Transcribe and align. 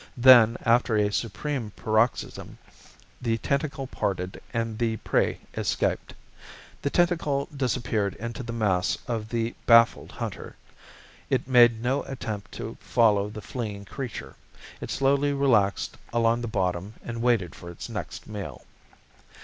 Then, 0.17 0.57
after 0.63 0.95
a 0.97 1.11
supreme 1.11 1.69
paroxysm, 1.75 2.57
the 3.21 3.37
tentacle 3.37 3.85
parted 3.85 4.41
and 4.51 4.79
the 4.79 4.97
prey 4.97 5.41
escaped. 5.53 6.15
The 6.81 6.89
tentacle 6.89 7.47
disappeared 7.55 8.15
into 8.15 8.41
the 8.41 8.51
mass 8.51 8.97
of 9.07 9.29
the 9.29 9.53
baffled 9.67 10.13
hunter. 10.13 10.55
It 11.29 11.47
made 11.47 11.83
no 11.83 12.01
attempt 12.05 12.51
to 12.53 12.77
follow 12.81 13.29
the 13.29 13.43
fleeing 13.43 13.85
creature. 13.85 14.35
It 14.81 14.89
slowly 14.89 15.33
relaxed 15.33 15.97
along 16.11 16.41
the 16.41 16.47
bottom 16.47 16.95
and 17.03 17.21
waited 17.21 17.53
for 17.53 17.69
its 17.69 17.87
next 17.87 18.25
meal. 18.25 18.63